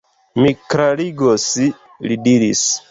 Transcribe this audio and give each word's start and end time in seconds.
Mi 0.43 0.53
klarigos, 0.71 1.47
li 2.09 2.23
diris. 2.29 2.69